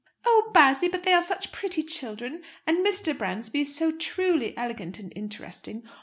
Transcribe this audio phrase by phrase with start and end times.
[0.25, 2.41] "Oh, Bassy, but they are such pretty children!
[2.65, 3.15] And Mrs.
[3.19, 5.83] Bransby is so truly elegant and interesting.